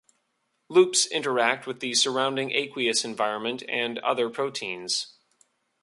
Loops 0.67 1.05
interact 1.05 1.67
with 1.67 1.79
the 1.79 1.93
surrounding 1.93 2.49
aqueous 2.55 3.05
environment 3.05 3.61
and 3.69 3.99
other 3.99 4.31
proteins. 4.31 5.15